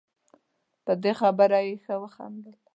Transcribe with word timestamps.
په 0.85 0.93
دې 1.03 1.11
خبره 1.19 1.59
یې 1.67 1.73
ښه 1.83 1.95
وخندل. 2.03 2.55